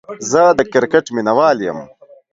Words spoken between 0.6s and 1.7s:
کرکټ ميناوال